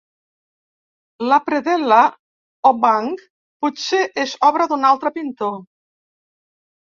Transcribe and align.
La 1.31 1.35
predel·la 1.49 1.99
o 2.69 2.71
banc 2.85 3.21
potser 3.65 4.01
és 4.23 4.33
obra 4.49 4.67
d'un 4.71 4.87
altre 4.93 5.11
pintor. 5.19 5.55